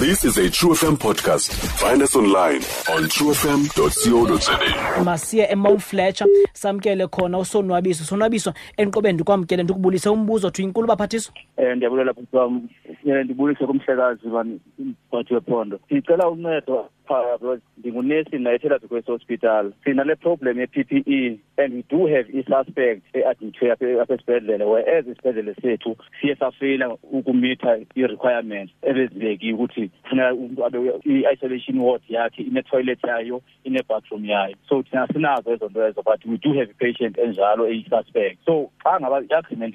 [0.00, 1.52] This is a True FM podcast.
[1.78, 2.62] Find us online
[2.94, 4.58] on truefm.co.za.
[5.04, 11.76] masiye eMount Fletcher samkele khona usonwabiso sonwabiso enqobeni ndikwamkele ndikubulise umbuzo thi inkulu baphathiso eh
[11.76, 12.68] ndiyabulela bhuti
[13.06, 20.60] Eh, ndibulise kumhlekazi bani mphathi wephondo ndicela uncedo because ndingunesi ndinayethela kwesi hospital sinale problem
[20.60, 27.78] ye-PPE and we do have i-suspect e-admitwe apha esibhedlele whereas isibhedlele sethu siye safeyila ukumitha
[27.94, 34.56] i-requirements ebezibekiwe ukuthi funeka umntu abe i-isolation ward yakhe ine-toilet yayo ine-bathroom yayo.
[34.68, 39.00] So thina sinazo ezo nto ezo but we do have i-patient enjalo eyi-suspect so xa
[39.00, 39.74] ngaba i-agreement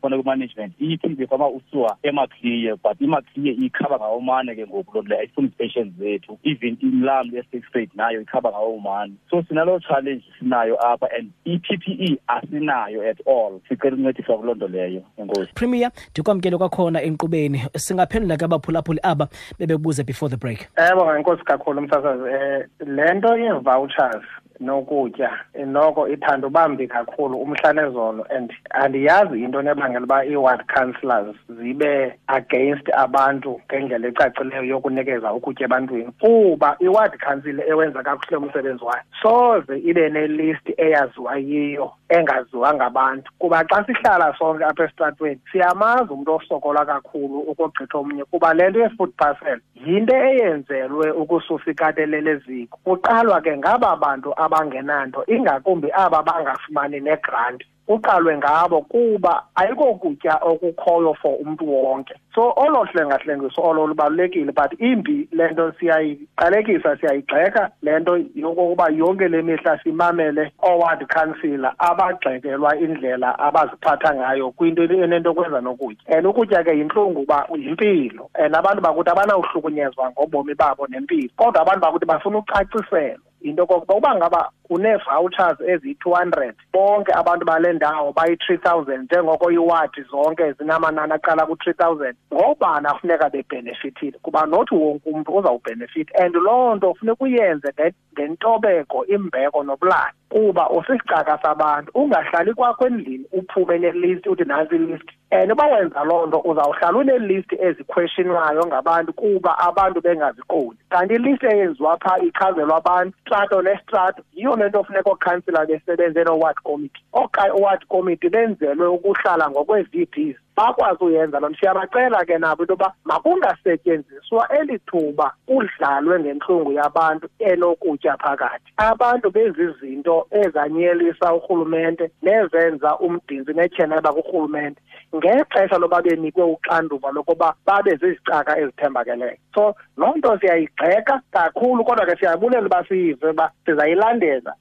[0.00, 6.38] ku-management ithi befama usiwa emaclear but imaclear ikhaba ngawomane ke ngoku loo nto leyo zethu
[6.44, 13.10] even imlamli ye-six grade nayo ikhaba ngawomane so sinaloo challenge sinayo apha and i-PPE asinayo
[13.10, 13.60] at all.
[13.68, 17.62] Sicela ukuncediswa kuloo nto leyo enkosi premier ndikwamkele kwakhona enkqubeni.
[17.76, 20.68] Singaphendula ke abaphulaphuli aba bebebuze before the break.
[20.78, 24.24] Yebo ngenkosi kakhulu umsasazi eh le nto ye-vouchers
[24.60, 32.14] nokutya eh, noko ithanda ubambi kakhulu umhlanezolo and andiyazi into nebangela uba ii-ward councillors zibe
[32.26, 36.12] against abantu ngendlela ecacileyo yokunikeza ukutya ebantwini.
[36.20, 43.64] Kuba i-ward council ewenza kakuhle umsebenzi wayo soze ibe nelist eyaziwa yiyo engaziwa ngabantu kuba
[43.68, 49.12] xa sihlala sonke apha esitratweni siyamazi umntu osokola kakhulu ukogqitha omnye kuba le nto ye-food
[49.18, 58.36] parcel yinto eyenzelwe ukususa ikateleleziko kuqalwa ke ngaba bantu abangenanto ingakumbi aba bangafumani negranti kuqalwe
[58.38, 62.14] ngabo kuba ayikokutya okukhoyo for umntu wonke.
[62.34, 67.70] So olo hlengahlengiso olo lubalulekile but imbi le nto siyayiqalekisa siyayigxeka.
[67.82, 75.34] Le nto yokokuba yonke le mihla simamele oward councillor abagxekelwa indlela abaziphatha ngayo kwinto enento
[75.34, 76.16] kwenza nokutya.
[76.16, 78.30] And ukutya ke yintlungu uba yimpilo.
[78.34, 83.33] And abantu bakuthi abanawuhlukunyezwa ngobomi babo nempilo kodwa abantu bakuthi bafuna ucaciselwa.
[83.44, 90.02] Into kokuba uba ngaba une-vouchers eziyi-two hundred bonke abantu bale ndawo bayi-three thousand njengoko iwadi
[90.10, 96.74] zonke zinamanani aqala ku-three thousand ngobani afuneka bebhenefithile kuba nothi wonke umntu uzawubhenefitha and loo
[96.74, 97.68] nto funeka uyenze
[98.14, 100.16] ngentobeko imbeko nobulali.
[100.34, 106.26] Kuba usisicaka sabantu ungahlali kwakho endlini uphume nelist uthi nantsi ilist and uba wenza loo
[106.26, 110.78] nto uzawuhlala unelist ezikhweshinwayo ngabantu kuba abantu bengaziqondi.
[110.90, 116.56] Kanti ilist eyenziwa phaa ichazelwa abantu strato nestrato yiyo le nto funeka ookhansila besebenze no-ward
[116.64, 117.02] committee.
[117.12, 121.58] Oward committee benzelwe ukuhlala ngokwee-vds bakwazi uyenza loo nto.
[121.60, 128.72] Siyabacela ke nabo into yoba makungasetyenziswa eli thuba kudlalwe ngentlungu yabantu enokutya phakathi.
[128.76, 134.80] Abantu bezi zinto ezanyelisa urhulumente nezenza umdintsi netyeneba kurhulumente
[135.16, 139.36] ngexesha loba benikwe uxanduva lokuba babe zizicaka ezithembakeleyo.
[139.54, 144.54] So loo nto siyayigxeka kakhulu kodwa ke siyabulela uba siyive uba sizayilandela.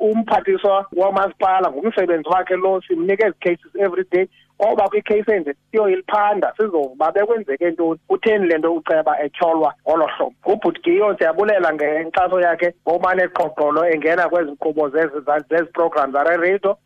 [0.00, 4.26] Umphathiswa wamasipala ngumsebenzi wakhe lo simnika ezi cases every day
[4.58, 10.34] oba kwicase enje siyoyiliphanda sizova bekwenzeke ntoni kutheni le nto uceba etyholwa ngolo hlobo.
[10.46, 16.76] Ubhuti giyo siyabulela ngenkxaso yakhe ngomane eqoqolo engena kwezi nkqubo zezi program zale radio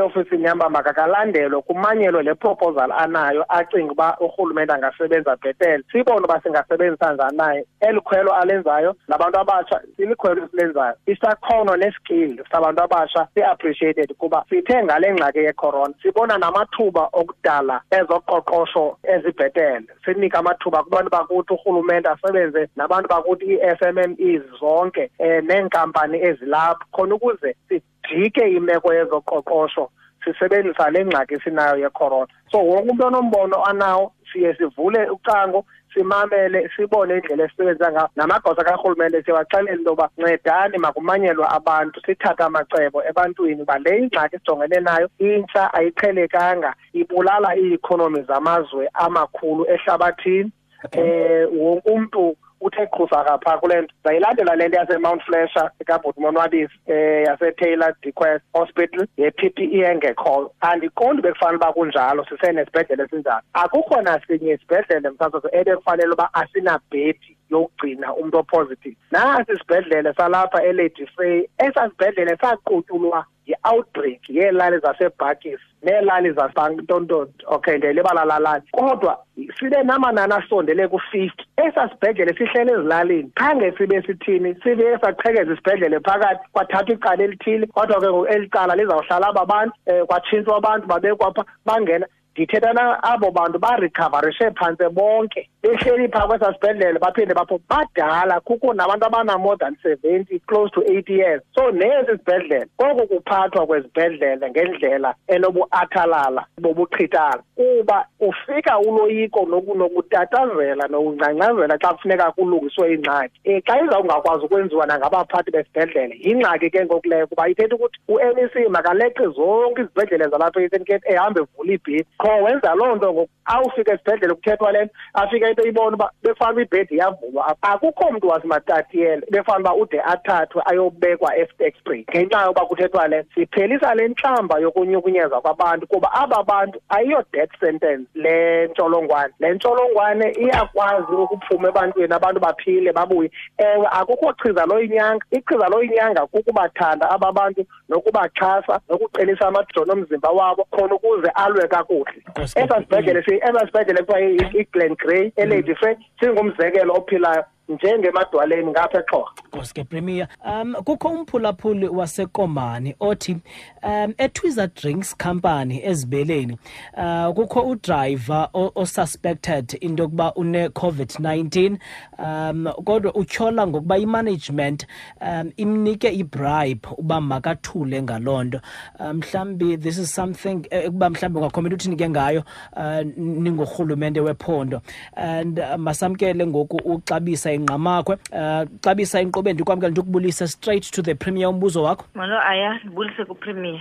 [0.00, 5.84] eofisini yam makakalandelwe kumanyelwe le proposal anayo acinga uba urhulumente angasebenza bhetele.
[5.92, 10.94] Sibone uba singasebenzisa njani naye eli khwelo alenzayo nabantu abatsha silikhwelo esilenzayo.
[11.06, 15.94] Isakhono neskill sabantu abatsha si-appreciated kuba sithe ngale ngxaki yecorona.
[16.02, 19.86] Sibona namathuba okudala ezoqoqosho ezibhetele.
[20.04, 27.56] Sinika amathuba kubantu bakuthi urhulumente asebenze nabantu bakuthi ii-SMMEs zonke um neenkampani ezilapho khona ukuze
[27.68, 29.90] sijike imeko yezoqoqosho
[30.24, 32.32] sisebenzisa le ngxaki sinayo yecorona.
[32.50, 35.64] So wonke umntu onombono anawo siye sivule ucango
[35.94, 38.08] simamele sibone indlela esisebenza ngayo.
[38.16, 44.80] Namagosa karhulumente siyawaxelela into yoba ncedani makumanyelwe abantu sithathe amacebo ebantwini uba le ingxaki sijongene
[44.80, 50.52] nayo intsha ayiqhelekanga ibulala ii-ikhonomi zamazwe amakhulu ehlabathini.
[50.96, 53.94] Um wonke umntu uthe qhusa kapha kule nto.
[54.04, 60.52] Zayilandela le nto yasemount fletcher ikabhuti monwabisi um yasetaylor dequest hospital ye-p p e engekhoyo.
[60.60, 63.42] Andiqondi bekufanele uba kunjalo sisenesibhedlele esinjalo.
[63.52, 68.96] Akukho nasinye isibhedlele msasazo ebekufanele uba asinabhedi yokugcina umuntu opositive.
[69.10, 71.48] Nasi isibhedlele salapha elady frey.
[71.58, 78.62] Esaa sibhedlele saqutyulwa yi-outbreak yeelali zasebhakis neelali zasantonton okay ndiyayilibala lalali.
[78.72, 79.18] Kodwa
[79.58, 81.44] sibe namanani asondele ku-fifty.
[81.56, 83.30] Esaa sibhedlele sihlele ezilalini.
[83.34, 84.54] Khange sibe sithini?
[84.62, 87.66] Sibe saqhekeza isibhedlele phakathi kwathathwa icala elithile.
[87.66, 92.06] Kodwa ke ngoku eli cala lizawuhlala aba bantu um kwatshintshwa abantu babekwa pha bangena.
[92.32, 95.50] Ndithetha na abo bantu barikavarishe phantse bonke.
[95.62, 101.14] Behleli phaa kwesaa sibhedlele baphinde bapho badala kukho nabantu abana-more than seventy close to eighty
[101.14, 101.42] years.
[101.54, 111.94] So nesi sibhedlele koko kuphathwa kwezibhedlele ngendlela enobuathalala bobuqhitala kuba ufika uloyiko nokutatazela nokungcangcazela xa
[111.94, 113.40] kufuneka kulungiswe ingxaki.
[113.46, 119.26] Um xa izawungakwazi ukwenziwa nangabaphathi besibhedlele yingxaki ke ngoku leyo kuba ithetha ukuthi u-nec makaleqe
[119.36, 124.34] zonke izibhedlele zalapha e-eastern cape ehambe evula ibhedi qho wenza loo nto ngoku awufika esibhedlele
[124.34, 129.26] kuthethwa le nto afika into ibona uba bekufanele uba ibhedi iyavulwa apha akukho mntu wasimatatiyele
[129.30, 135.86] befanele uba ude athathwe ayobekwa e-exprey ngenxa yokuba kuthethwa le siphelisa le ntlamba yokunyukunyeza kwabantu
[135.86, 139.34] kuba aba bantu ayiyo-death sentence le ntsholongwane.
[139.40, 143.30] Le ntsholongwane iyakwazi ukuphuma ebantwini abantu baphile babuye.
[143.58, 145.24] Ewe akukho chiza loyinyanga.
[145.30, 152.22] Ichiza loyinyanga kukubathanda aba bantu nokubaxhasa nokuqinisa amajoni omzimba wabo khona ukuze alwe kakuhle.
[152.28, 155.32] Nkosi esaa sibhedlele si- esaa sibhedlele kuthiwa iglen grey.
[155.42, 157.44] Elady frey singumzekelo ophilayo.
[157.70, 163.36] Njengemadwaleni ngapha exhorha Koske Premier um kukho umphulaphuli wasekomani othi
[163.82, 166.58] um eTwiza Drinks Company ezibeleni
[166.96, 171.76] uh kukho udriver osuspected into yokuba une COVID-19
[172.18, 174.86] um kodwa utyhola ngokuba imanagement
[175.20, 178.60] um imnike ibribe uba makathule ngalonto
[178.98, 182.44] Um, mhlambi this is something eh, ekuba mhlambi ungakhomenta uthini ke ngayo
[182.76, 184.82] uh, ningurhulumente wephondo.
[185.14, 191.48] And uh, masamkele ngoku uxabisa ingqamakhwe uh, xabisa inkqobe ndikwamkela ukubulisa straight to the premier
[191.48, 192.04] umbuzo wakho.
[192.14, 193.80] Molo aya ndibulise kupremier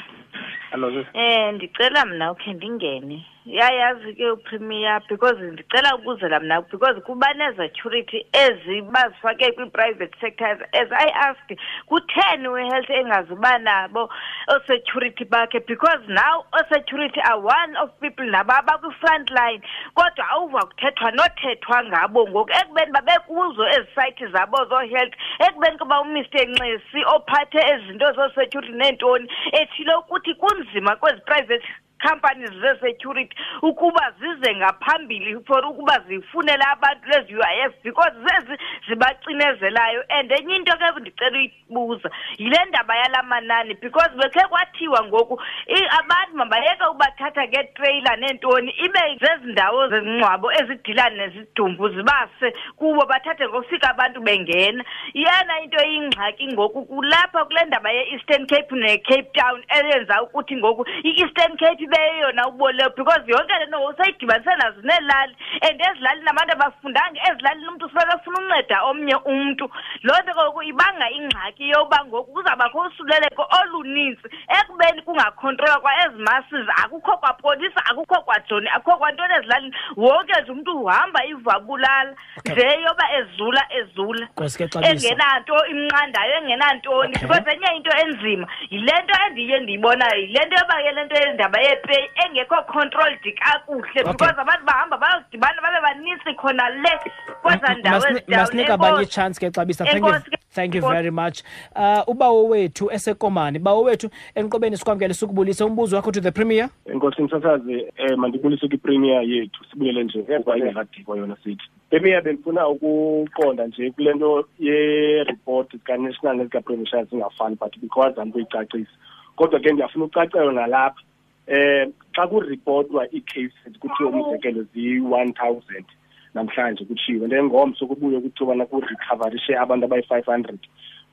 [0.71, 7.01] hello sis eh ndicela mna ukhe ndingene yayazi ke upremier because ndicela ukuzela mna because
[7.01, 14.09] kuba nezecurity ezi bazifake kwi-private sectors as i asked kutheni we-health engazuba nabo
[14.47, 15.59] oosecurity bakhe?
[15.65, 19.61] Because now oosecurity are one of people nabo abakwi-front line
[19.95, 22.27] kodwa awuva kuthethwa nothethwa ngabo.
[22.27, 28.73] Ngoku ekubeni babekuzo ezi sayithi zabo zoo-health ekubeni kuba umr nxesi ophathe ezi zinto zoosecurity
[28.73, 31.65] neentoni ethile ukuthi kunzima kwezi private
[32.07, 38.57] companies ze-security ukuba zize ngaphambili for ukuba zifunele abantu lezi U I F because zezi
[38.87, 40.03] zibacinezelayo.
[40.09, 45.89] And enye into ke ndicela uyibuza yile ndaba yala manani because bekhe kwathiwa ngoku i-
[45.99, 53.89] abantu mabayeke ubathatha ngetreyila neentoni ibe zezi ndawo zezingcwabo ezidila nezidumbu zibase kubo bathathe ngofika
[53.89, 54.83] abantu bengena.
[55.13, 61.57] Iyana into eyingxaki ngoku kulapha kule ndaba ye-eastern cape ne-cape town eyenza ukuthi ngoku i-eastern
[61.57, 65.35] cape ibe yeyona uboleyo because yonke le nto usayidibanise nazo neelali.
[65.61, 69.69] And ezilalini abantu abafundanga ezilalini umntu ufike efuna unceda omnye umntu.
[70.03, 74.27] Loo nto ngoku ibanga ingxaki yokuba ngoku kuzawubakho usuleleko olunintsi
[74.59, 79.75] ekubeni kungakhontrolwa kwa ezi masses akukho kwapolisa akukho kwajoni akukho kwantoni ezilalini.
[79.97, 82.15] Wonke nje umntu uhamba ivabulala
[82.45, 84.25] nje yoba ezula ezula.
[84.25, 84.91] Nkosi ke Xabisa.
[84.91, 87.27] engenanto imnqandayo engenantoni Okay.
[87.27, 91.61] because enye into enzima yile nto endiye ndiyibonayo yile nto yoba ke le nto yendaba
[91.79, 96.99] yepeyi engekho controlled kakuhle because abantu bahamba bayodibana babe banisi khona le
[97.41, 99.85] kwezaa ndawo abanye ichance ke xabisa.
[99.85, 100.13] Thank you,
[100.51, 101.43] thank you very much.
[101.75, 106.69] Uh ubawo wethu esekomani bawo wethu enqobeni sikwamkele sikubulise umbuzo wakho to the premier?
[106.85, 111.69] Enkosi msasazi um mandibulise kwipremier yethu sibulele nje kuba ingekadikwa yona sithi.
[111.89, 118.97] Premier bendifuna ukuqonda nje kule nto yeripoti zikanational nezika-provincial zingafani but because andikuyicacisa kuyicacisa
[119.35, 121.01] kodwa ke ndiyafuna ucacelwa nalapha
[121.49, 125.85] um xa kuripotwa ii-cases kuthiwe umzekelo ziyi-one thousand
[126.33, 130.59] namhlanje kutshiwo then ngomso kubuye kuthiwa kurikavarishe abantu abayi-five hundred.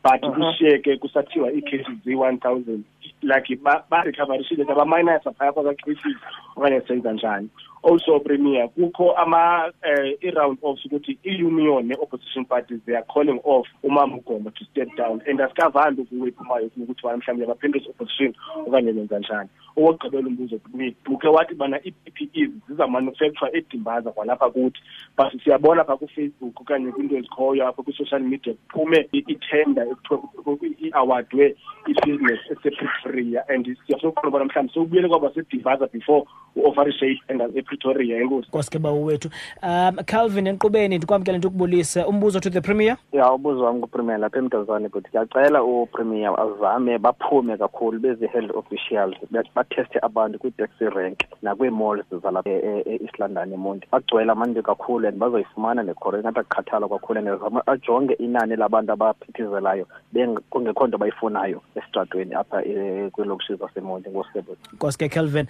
[0.05, 2.85] But kushiye ke kusathiwa ii-cases ziyi-one thousand
[3.23, 6.17] like ba- barikhavarishile abaminisa phaya kwaka-cases
[6.57, 7.49] okanye senza njani.
[7.83, 13.67] Also premier kukho ama uh, i-round offs ukuthi i-union ne-opposition parties they are calling off
[13.83, 15.23] umama ugoma to step down.
[15.27, 18.35] And asikavandi ukuwe iphumayo ukuthi bana mhlawumbe yabaphindisa opposition
[18.67, 19.49] okanye benza njani.
[19.77, 24.81] Okokugqibela umbuzo uke ukhe wathi bana ii-PPEs zizamanufacture edimbaza kwalapha kuthi.
[25.19, 31.57] But siyabona pha kufacebook okanye kwiinto ezikhoyo apha kwi-social media kuphume itenda itender ekuthiwa i-awardwe
[31.87, 33.49] i-business esepretoria.
[33.49, 36.25] And siyafuna ubana mhlawumbi sewubuyele kwaba sedimbaza before
[36.57, 38.71] u-offarishe itender epretoria enkosi nkosi?
[38.71, 39.31] Ke bawo wethu.
[39.63, 42.97] Um calvin enkqubeni ndikwamkele ndikubulise umbuzo to the premier?
[43.13, 49.45] Ya ubuzo wam kupremier lapha emntazane but ndiyacela upremier azame baphume kakhulu bezi-health officials ba-
[49.69, 53.89] batheste abantu kwii-taxi rank nakwii-malls zalapha e- e- e-east london emonti.
[53.93, 59.87] Agcwele amanti kakhulu and bazoyifumana nekhoro ingathi akukhathala kakhulu and ajonge inani labantu abaphithizelayo
[60.51, 64.11] kungekho nto bayifunayo esitratweni apha eh, kwiilokishi zasemonti.
[64.11, 65.47] Ngosebenzi nkosi ke kelvin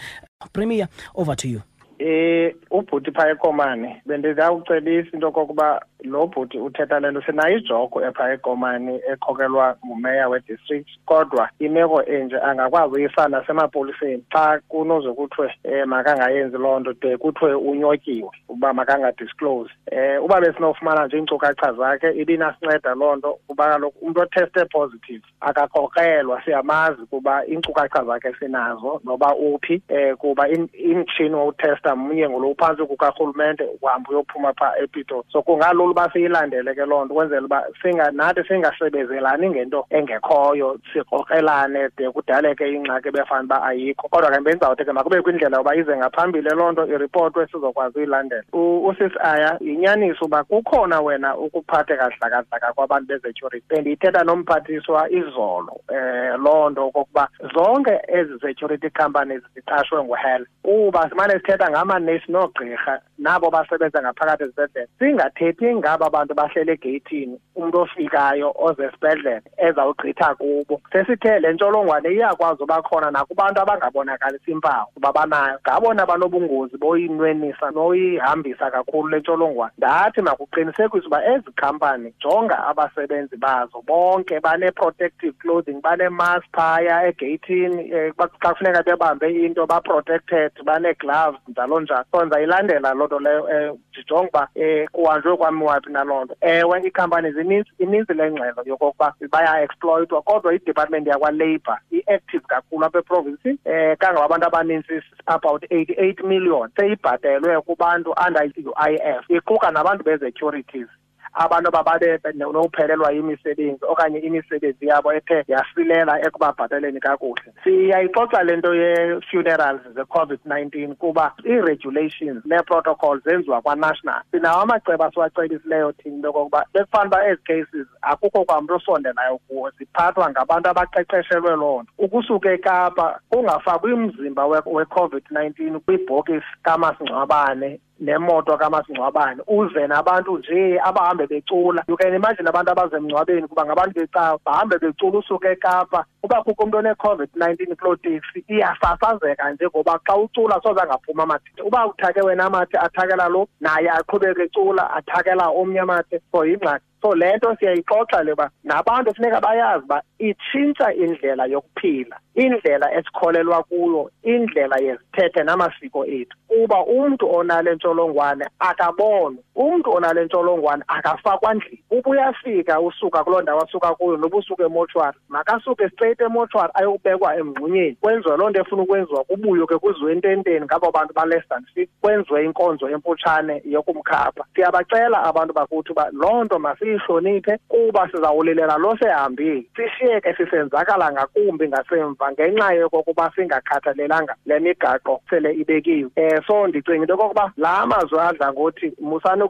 [0.52, 1.60] premier over to you
[1.98, 8.32] eh ubhuti phaa ekomane bendizawucebisa into kokuba lo bhuti uthetha le nto sinayo ijoko ephaa
[8.32, 14.24] ekomane ekhokelwa ngumeya wedistrict kodwa imeko enje angakwazi uyisa nasemapoliseni.
[14.32, 19.70] Xa kunoze kuthiwe um makangayenzi loo nto de kuthiwe unyotyiwe uba makangadisclose.
[19.92, 26.42] Um uba besinofumana nje iinkcukacha zakhe ibinasinceda loo nto kuba kaloku umntu otheste positive akakrokrelwa
[26.44, 33.64] siyamazi kuba iinkcukacha zakhe sinazo noba uphi um kuba imtshini wowutesta mnye lo uphantsi kukarhulumente
[33.82, 37.64] uhambe uyophuma phaa epito so kungalula uba siyilandele ke loo nto ukwenzela uba
[38.12, 44.08] nathi singasebezelani ngento engekhoyo sikrokrelane de kudaleke ingxaki ebefana uba ayikho.
[44.08, 48.42] Kodwa ke bendizawuthi ke makube kwindlela yoba ize ngaphambili loo nto iripotwe sizokwazi uyilandela.
[48.52, 56.70] Usis aya yinyaniso uba kukhona wena ukuphathe kadlakadlaka kwabantu bezecurity bendiyithetha nomphathiswa izolo um loo
[56.70, 64.02] nto okokuba zonke ezi security companies ziqashwe nguhealth kuba simane sithetha ngamanesi noogqirha nabo basebenza
[64.02, 67.40] ngaphakathi esibhedlele singathethi ngaba bantu bahlele egeyithini?
[67.56, 70.80] Umntu ofikayo oze esibhedlele ezawugqitha kubo.
[70.92, 78.70] Sesithe le ntsholongwane iyakwazi uba khona nakubantu abangabonakalisi impawu uba banayo ngabona banobungozi boyinwenisa noyihambisa
[78.70, 79.72] kakhulu le ntsholongwane.
[79.78, 83.82] Ndathi makuqinisekiswe uba ezi khampani jonga abasebenzi bazo.
[83.86, 87.92] Bonke bane-protective clothing banemask phaya egeyithini.
[87.94, 93.78] Um xa kufuneka bebambe into baprotected banee-gloves njalo njalo so ndizayilandela loo nto leyo um
[93.90, 96.36] ndijonge uba um kuhanjwe kwamiwaphi naloo nto.
[96.40, 103.48] Ewe iikhampani zininzi ininzi le ngxelo yokokuba bayaexploitwa kodwa idepartment yakwalabour i-active kakhulu apha eprovinsi
[103.48, 106.70] um kangoba abantu abanintsi about eighty-eight million.
[106.76, 109.24] Seyibhatelwe kubantu under i-u i f.
[109.28, 110.88] Iquka nabantu bezecurities
[111.36, 117.52] abantu abababe nophelelwa yimisebenzi okanye imisebenzi yabo ethe yasilela ekubabhataleni kakuhle.
[117.64, 124.22] Siyayixoxa le nto ye-funerals ze-covid-19 kuba ii-regulations nee-protocols zenziwa kwanational.
[124.30, 130.30] Sinawo amacebo asiwacebisileyo thina into yokokuba bekufana uba ezi cases akukho kwamntu osondelayo kuwo ziphathwa
[130.30, 131.92] ngabantu abaqeqeshelwe loo nto.
[131.98, 141.84] Ukusuka ekapa kungafakwa umzimba we-covid-19 kwibhokisi kamasingcwabane nemoto kamasingcwabane uze nabantu nje abahambe becula.
[141.88, 146.04] You can imagine abantu abaze emngcwabeni kuba ngabantu becawa bahambe becula usuke ekapa.
[146.22, 151.62] Uba kukho umntu one-covid-19 kuloo teksi iyasasazeka nje ngoba xa ucula soze angaphuma amathe.
[151.64, 156.20] Uba uthake wena amathe athakela lo naye aqhubeke ecula athakela omnye amathe.
[156.32, 156.84] So yingxaki.
[157.02, 163.62] So le nto siyayixoxa le uba nabantu funeka bayazi uba itshintsha indlela yokuphila indlela esikholelwa
[163.62, 166.36] kuyo indlela yezithethe namasiko ethu.
[166.48, 171.82] Kuba umntu onale ntsholongwane akabonwa umntu onale ntsholongwane akafakwa ndlini.
[171.90, 177.96] Uba uyafika usuka kuloo ndawo asuka kuyo noba usuka emoshwari makasuke straight emoshwari ayokubekwa emngxunyeni.
[178.00, 182.44] Kwenziwe loo nto efuna ukwenziwa kubuywe ke kuziwe ententeni ngabo bantu ba-less than six kwenziwe
[182.44, 184.44] inkonzo emfutshane yokumkhapha.
[184.54, 189.64] Siyabacela abantu bakuthi uba loo nto masiyihloniphe kuba sizawulilela lo sehambile.
[190.06, 196.10] Sishiyeke sisenzakala ngakumbi ngasemva ngenxa yokokuba singakhathalelanga le migaqo sele ibekiwe.
[196.16, 199.42] Um so ndicinga into yokokuba la mazwi adla ngothi musani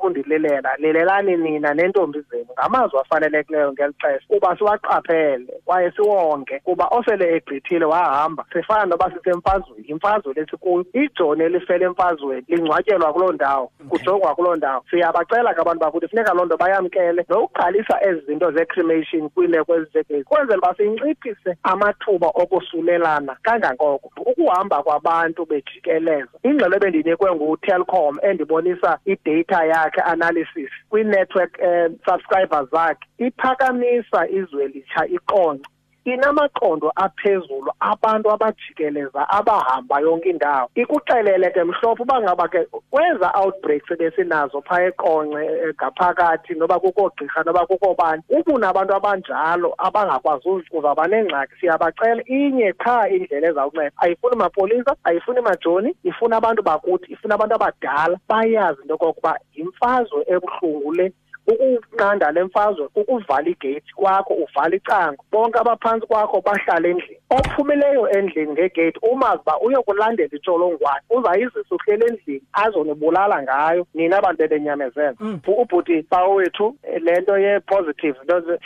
[0.78, 4.26] lilelani nina neentombi zenu ngamazwi afanelekileyo ngeli xesha.
[4.28, 11.84] Kuba siwaqaphele kwaye siwonke kuba osele egqithile wahamba sifana noba sisemfazweni yimfazwe lesikuyo ijoni elifele
[11.84, 14.84] emfazweni lingcwatyelwa kuloo ndawo kujongwa kuloo ndawo.
[14.90, 20.58] Siyabacela ke abantu bakuthi funeka loo nto bayamkele nokuqalisa ezi zinto ze-cremation kwiimeko ezizegezi kwenzela
[20.58, 24.10] uba sinciphise amathuba okusulelana kangangoko.
[24.16, 26.38] Ukuhamba kwabantu bejikeleza.
[26.42, 35.66] Ingxelo ebendinikwe ngutelcom endibonisa idata yakhe analysis kwii-network um subscribers zakhe iphakamisa izwe litsha iqonce.
[36.06, 40.68] Inamaqondo aphezulu abantu abajikeleza abahamba yonke indawo.
[40.74, 47.42] Ikuxelele ke mhlophe uba ngaba ke kweza outbreaks ebesinazo phaa eqonce ngaphakathi noba kukho gqirha
[47.46, 53.92] noba kukho bani ubunabantu abanjalo abangakwazi uzawuba nengxaki siyabacela inye qha indlela ezawunceda.
[53.96, 58.18] Ayifuni mapolisa ayifuni majoni ifuna abantu bakuthi ifuna abantu abadala.
[58.28, 61.12] Bayazi into yokokuba yimfazwe ebuhlungu le
[61.46, 65.24] ukunqanda le mfazwe ukuvala igeyithi kwakho uvala icango.
[65.32, 67.20] Bonke abaphantsi kwakho bahlala endlini.
[67.30, 71.02] Ophumileyo endlini ngegeyithi umazi uba uyokulandela intsholongwane.
[71.10, 73.86] Uzayizisa uhleli endlini azonibulala ngayo.
[73.94, 75.40] Nina abantu bebenyamezela mm.
[75.46, 78.16] ubhuti bawo wethu le nto ye-positive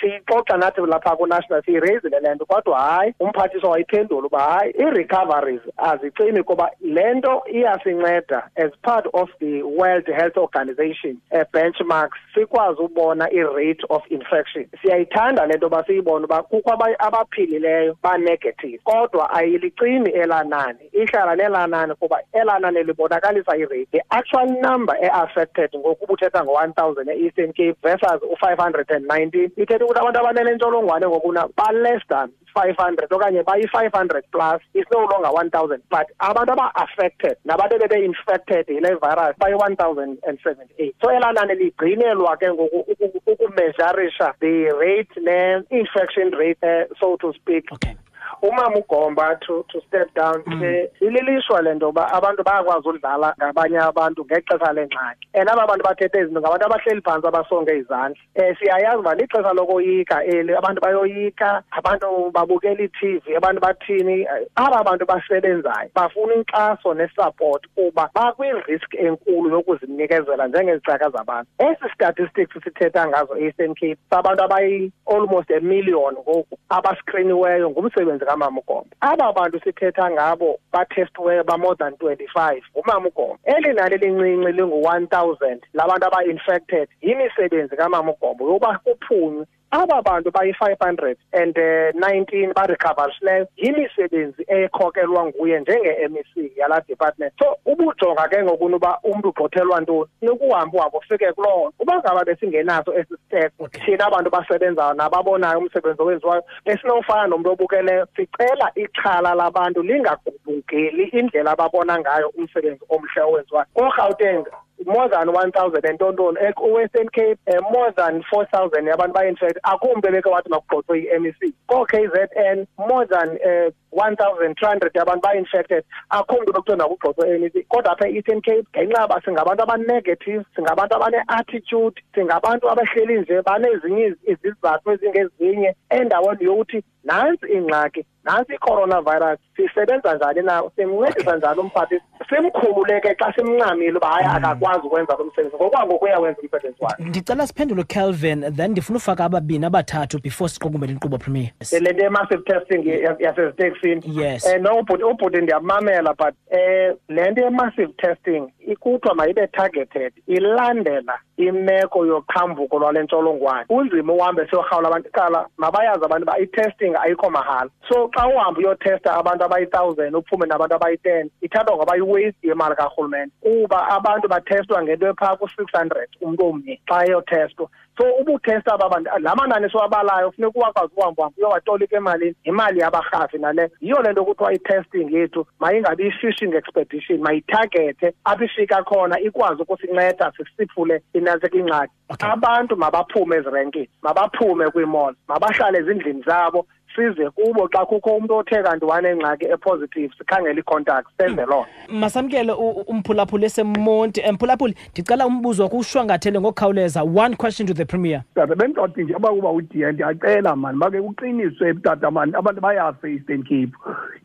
[0.00, 6.42] siyixoxa nathi lapha kunational siyireyizile le nto kodwa hayi umphathiswa wayiphendula uba hayi ii-recoveries azicimi
[6.42, 11.16] kuba le nto iyasinceda as part of the world health organization
[11.52, 14.66] benchmarks sikwazi sikwazi ubona i-rate of infection.
[14.82, 20.44] Siyayithanda le nto yoba siyibone uba kukho aba- abaphilileyo ba-negative kodwa ayilicimi elaa
[20.92, 23.88] ihlala nelaa kuba elaa nani libonakalisa irate.
[23.92, 29.50] The actual number e-affected ngokuba uthetha ngo-one thousand e-eastern cape versus u-five hundred and nineteen
[29.56, 35.00] ithetha ukuthi abantu abanele ntsholongwane ngokuna ba-less than 500 okanye bayi-5 hundred plus is no
[35.12, 40.94] longer 1000 but abantu aba-affected nabantu bebe-infected yile virus bayi-one thousand and seventy-eight.
[41.02, 47.32] So elaa nani ligcinelwa ke ngoku uku- ukumeasurisha the rate ne-infection rate eh, so to
[47.32, 47.64] speak.
[47.72, 47.94] Okay
[48.42, 53.78] umama ugomba to to step down eh, ililishwa le nto yoba abantu bayakwazi udlala ngabanye
[53.78, 58.20] abantu ngexesha lengxaki and aba bantu bathethe izinto ngabantu abahleli phantsi abasonge izandla.
[58.38, 64.84] Um siyayazi uba lixesha lokoyika eli abantu bayoyika abantu babukela i-tv abantu bathini eh, aba
[64.84, 71.50] bantu basebenzayo bafuna inkxaso nesapoti kuba bakwi-risk enkulu yokuzinikezela njengezicaka zabantu.
[71.58, 78.96] Esi statistics sithetha ngazo e-eastern cape sabantu abayi-almost a million ngoku abaskriniweyo ngumsebenzi kamama ugomba
[79.00, 85.60] aba bantu sithetha ngabo bathestiweyo ba-more than twenty-five ngumama ugomba eli nani lincinci lingu-one thousand
[85.74, 93.46] labantu aba-infected yimisebenzi kamama ugomba yoba kuphunywe aba bantu bayi-five hundred and uh, nineteen barecoverisileyo
[93.56, 97.32] yimisebenzi ekhokelwa nguye njenge-m e c yalaa department.
[97.38, 101.74] So ubujonga ke ngokuni uba umntu ugxothelwa ntoni nokuhamba uhambe ufike kuloo nto.
[101.78, 103.52] Uba ngaba besingenaso esi step
[103.84, 111.98] thina abantu basebenzayo nababonayo umsebenzi owenziwayo besinofana nomntu obukeleyo sicela ixhala labantu lingagubungeli indlela ababona
[112.00, 113.66] ngayo umsebenzi omhle owenziwayo.
[113.74, 114.44] Korhawuteng
[114.94, 119.58] more than one thousand and tontoni ku-western cape um more than four thousand yabantu ba-infected
[119.62, 121.52] akho mntu ebeke wathi makugxothwe i-m e c.
[121.66, 126.76] Koo-k z n more than um one thousand two hundred yabantu ba-infected akho mntu bekuthiwe
[126.82, 127.62] makugxothwe i-m e c.
[127.68, 134.24] Kodwa apha e-eastern cape ngenxa yoba singabantu abanegative singabantu abane-attitude singabantu abahleli nje banezinye iz-
[134.32, 138.04] izizathu ezingezinye endaweni yokuthi nantsi ingxaki
[138.36, 140.62] nantsi i-coronavirus sisebenza njani na?
[140.76, 141.94] Simncedisa njani umphathi?
[142.28, 145.56] Simkhululeke xa simncamile uba hayi akakwazi ukwenza lo msebenzi.
[145.56, 147.02] Ngokwangoku uyawenza umsebenzi wakhe.
[147.04, 151.50] Ndicela siphendule calvin then ndifuna ufaka ababini abathathu before siqukumbele inkqubo premier.
[151.72, 154.02] Le nto ye-massive testing ya- yaseziteksini.
[154.22, 154.46] Yes.
[154.56, 161.18] um no ubhuti ubhuti ndiyamamela but um le nto ye-massive testing ikuthiwa mayibe targeted ilandela
[161.36, 163.64] imeko yoqhambuko lwale ntsholongwane.
[163.64, 169.14] Kunzima uhambe siyorhawula abantu qala mabayazi abantu uba i-testing ayikho mahala so xa uhamba uyotesta
[169.14, 173.32] abantu abayi-thousand uphume nabantu abayi-ten ithathwa ngoba iwaste yemali karhulumente.
[173.40, 177.68] Kuba abantu bathestwa ngento ephaa ku-six hundred umntu omnye xa eyotestwa
[178.00, 183.38] so ubutesta aba bantu laa manani siwabalayo funeka uwakwazi uhambe uhambe uyowatolika emalini yimali yabarhafi
[183.38, 189.62] naleyo yiyo le nto kuthiwa i-testing yethu mayingabi i-fishing expedition mayithagethe apho ifika khona ikwazi
[189.62, 197.86] ukusinceda sisiphule inantsika ingxaki abantu mabaphume ezirenkini mabaphume kwii-mall mabahlale ezindlini zabo size kubo xa
[197.86, 201.94] kukho umntu othe kanti wanengxaki epositive sikhangele ii-contacts senze loo nto.
[201.98, 207.02] Masamkele u- u- umphulaphuli esemonti um mphulaphuli ndicela umbuzo wakho ushwangathele ngokukhawuleza.
[207.02, 208.22] One question to the premier.
[208.34, 213.42] Tata bendicothi nje uba uba udiya ndiyacela mani make uqiniswe tata mani abantu bayafe e-eastern
[213.42, 213.72] cape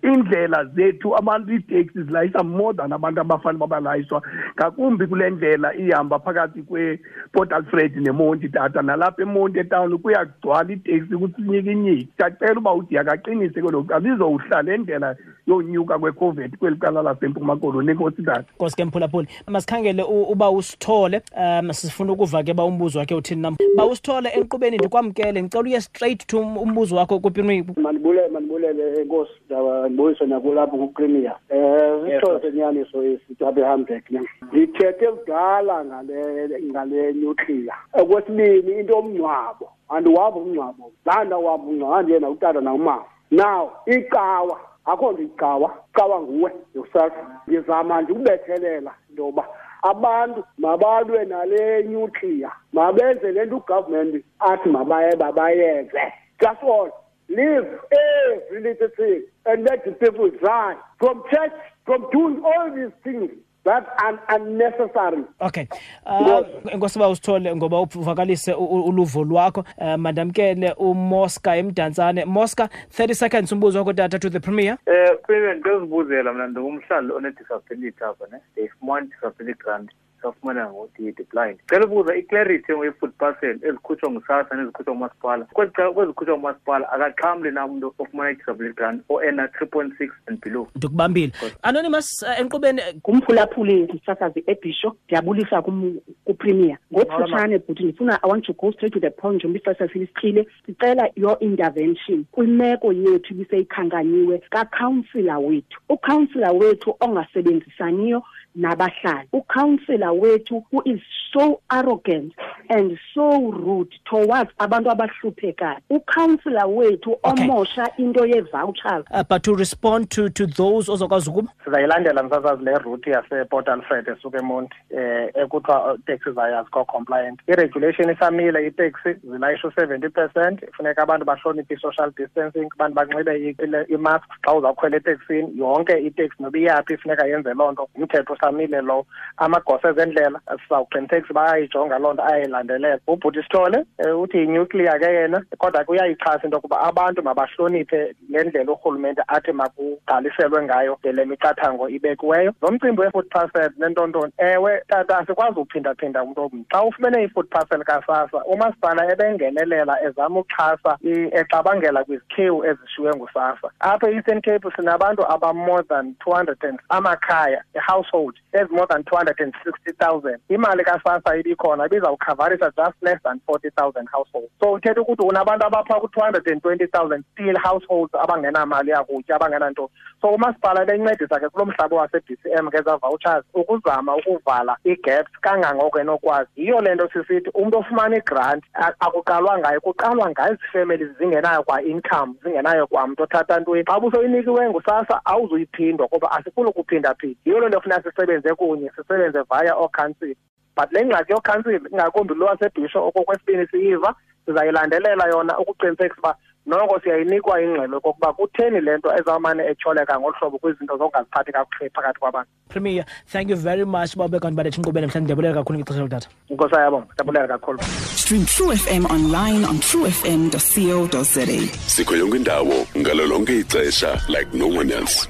[0.03, 4.21] iindlela zethu abantu iiteksi zilayisha more than abantu abafane babalayishwa
[4.55, 8.81] ngakumbi kule ndlela ihamba phakathi kweport alfred nemonti tata.
[8.81, 15.15] Nalapha emonti etawuni kuyagcwala iiteksi kusinyikinyiki ndiyacela uba udiya kaqinise koloku alizowuhlala le ndlela
[15.47, 21.21] yonyuka kwecovid kweli cala lasempuma koloni enkosi tata nkosi ke mphulaphuli masikhangele u- uba usithole
[21.37, 23.55] um sifuna ukuva ke ba umbuzo wakhe uthini nam.
[23.77, 29.31] Ba usithole enkqubeni ndikwamkele ndicela uye straight to um- umbuzo wakho kupirmi mandibulele mandibulele enkosi
[29.45, 34.19] ndaba ndibuyise nakulapho kupremier um sixhosa senyaniso esi tabe hambek ne
[34.51, 39.69] ndithethe kudala ngale ngale nuclear okwesibini into yomngcwabo.
[39.89, 40.91] Andiwava umngcwabo.
[41.05, 41.95] Landa wava umngcwabo.
[41.95, 44.59] Andiyena utata nawumama now icawa.
[44.85, 45.77] Akho nto icawa.
[45.89, 47.13] Icawa nguwe yourself.
[47.47, 49.47] Ndizama nje ukubethelela into yoba
[49.81, 52.51] abantu mabalwe nale nuclear.
[52.73, 56.91] Mabenze le nto ugovernment athi mabaye babayenze just all.
[57.27, 60.75] Leave every little thing and let the people die.
[60.99, 61.53] From church
[61.85, 63.31] from doing all these things.
[63.65, 65.23] That are unnecessary.
[65.41, 65.67] Okay.
[66.05, 69.63] Um enkosi uba usithole ngoba uvakalise u- u- uluvo lwakho.
[69.77, 72.25] Um mandamkele umosca emdantsane.
[72.25, 74.77] Mosca 30 seconds umbuzo wakho tata to the premier.
[74.85, 78.37] Eh premier ndizibuzela mna ndingumhlali one-disability apha ne?
[78.51, 79.91] Ndiyifumana i-disability grant.
[80.21, 81.59] Safumana ngodidi blind.
[81.69, 85.45] Cela ukubuza iclarity nge-food parcel ezikhutshwa ngusasa nezikhutshwa ngumasipala.
[85.45, 90.67] Kwezikhutshwa ngumasipala akaxhamli na umntu ofumana i-disability grant o-ena three point six and below.
[90.75, 91.31] Ndikubambile.
[91.63, 96.77] Anonymous uh, enkqubeni ngumphulaphuli msasazi ebhisho ndiyabulisa kum- kupremier.
[96.93, 101.09] Ngokufutshane bhuti ndifuna i want to go straight to the point njengoba ixesha silisichile ndicela
[101.15, 102.25] your intervention.
[102.31, 105.79] Kwimeko yethu ibiseyikhankanyiwe kakhawunsila wethu.
[105.89, 108.23] Ukhawunsila wethu ongasebenzisaniyo
[108.55, 109.27] nabahlali.
[109.33, 111.01] Ukhawunsila wethu who is
[111.33, 112.33] so arrogant
[112.69, 115.77] and so rude towards abantu abahluphekayo.
[115.89, 121.49] Ukhawunsila wethu omosha into yee-vouchers uh, but to respond to to those ozokwazi ukuba?
[121.65, 128.09] Sizayilandela msasazi le route yaseport alfred esuka emonti eh ekuthiwa taxi zayo azikho compliant i-regulation
[128.09, 130.59] isamile itaxi zilayisha u-seventy percent.
[130.77, 136.43] Funeka abantu bahloniphe i-social distancing abantu banxibe i- ile- i-mask xa uzawukhwela eteksini yonke iteksi
[136.43, 137.87] noba iyaphi funeka yenze loo nto.
[137.95, 139.05] Umthetho usamile lowo
[139.37, 140.39] amagosa ezendlela.
[140.63, 146.43] Sizawuqinisekisa bayayijonga loo nto ayayilandelela ubhuti sithole eh, uthi yinuclear ke yena kodwa ke uyayixhasa
[146.45, 152.53] into yokuba abantu mabahloniphe le ndlela urhulumente athi makugqaliselwe ngayo le miqathango ibekiweyo.
[152.61, 156.65] Lo mcimbi we-food parcel nentontoni ewe tata asikwazi uphindaphinda umntu omnye.
[156.71, 164.09] Xa ufumene i-food parcel kasasa umasipala ebengenelela ezama ukuxhasa i- exabangela kwizikhewu ezishiywe ngusasa apha
[164.09, 169.91] e-eastern cape sinabantu aba-more than two hundred and amakhaya i-household than two hundred and sixty
[169.99, 170.37] thousand.
[170.49, 174.49] Imali kasasa ibikhona ibizawukhavarisa just less than forty thousand households.
[174.59, 179.89] So uthetha ukuthi unabantu abapha ku-two hundred and twenty thousand still households abangenamali yakutya abangenanto.
[180.21, 185.99] So umasipala bencedisa ke kulo mhlaba wase-d c m ngeza vouchers ukuzama ukuvala ii-gaps kangangoko
[185.99, 186.49] enokwazi.
[186.55, 188.63] Yiyo le nto sisithi umntu ofumana igrant
[188.99, 193.85] akuqalwa ngayo kuqalwa ngayo families zingenayo kwa-income zingenayo kwamntu othatha ntweni.
[193.85, 197.39] Xa busoyinikiwe ngusasa awuzuyiphindwa kuba asifuni ukuphindaphinda.
[197.45, 200.35] Yiyo loo nto funeka sisebenze kunye sisebenze via ookhansila
[200.75, 206.35] but le ngxaki yokhansila ingakumbi lo wasebhisho okokwesibini siyiva sizayilandelela yona ukuqinisekisa uba
[206.65, 212.19] noko siyayinikwa ingxelo kokuba kutheni le nto ezawumane etyholeka ngolu hlobo kwizinto zokungaziphathi kakuhle phakathi
[212.19, 212.49] kwabantu.
[212.69, 214.15] Premier thank you very much.
[214.15, 217.79] Uba ubekanti baletha inkqubeni mhlawumbi ndiyabulela kakhulu ngexesha lokuthatha inkosi ayabonga ndiyabulela kakhulu.
[218.15, 221.45] Stream True FM online on truefm.co.za.
[221.87, 225.29] sikho yonke indawo ngalo lonke ixesha like no one else